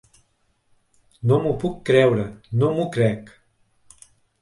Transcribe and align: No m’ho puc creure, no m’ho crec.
No 1.33 1.37
m’ho 1.45 1.53
puc 1.65 1.77
creure, 1.91 2.27
no 2.63 2.73
m’ho 2.79 2.91
crec. 2.99 3.33